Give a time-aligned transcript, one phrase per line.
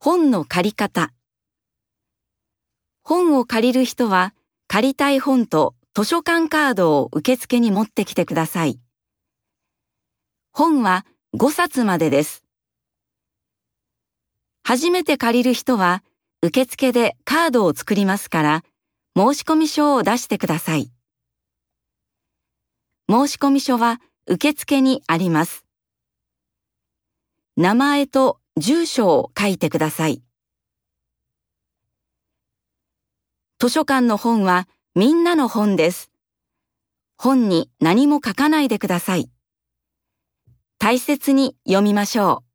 [0.00, 1.12] 本の借り方。
[3.02, 4.32] 本を借りる人は、
[4.68, 8.78] 借りたい本と図書館カードを受付に持ってきてください。
[10.52, 12.44] 本は5冊までです。
[14.62, 16.04] 初めて借りる人は、
[16.42, 18.64] 受付でカードを作りますから、
[19.16, 20.92] 申込書を出してください。
[23.10, 25.64] 申込書は受付にあります。
[27.56, 30.22] 名前と住所を書いてください。
[33.58, 36.10] 図書館の本はみんなの本です。
[37.16, 39.30] 本に何も書かないでください。
[40.78, 42.47] 大切に読みましょう。